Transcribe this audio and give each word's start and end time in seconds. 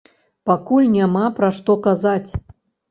Пакуль 0.49 0.89
няма 0.95 1.25
пра 1.39 1.53
што 1.59 1.71
казаць. 1.89 2.29